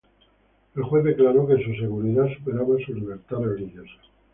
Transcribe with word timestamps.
El 0.75 0.81
juez 0.81 1.03
declaró 1.03 1.45
que 1.47 1.63
su 1.63 1.75
seguridad 1.75 2.25
superaba 2.35 2.75
su 2.83 2.91
libertad 2.91 3.37
religiosa. 3.41 3.99